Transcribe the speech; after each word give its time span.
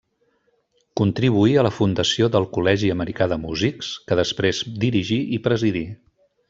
Contribuí 1.01 1.53
a 1.57 1.65
la 1.67 1.73
fundació 1.75 2.31
del 2.37 2.49
Col·legi 2.57 2.91
Americà 2.97 3.31
de 3.35 3.41
Músics, 3.45 3.93
que 4.09 4.21
després 4.25 4.67
dirigí 4.87 5.23
i 5.39 5.45
presidí. 5.49 5.89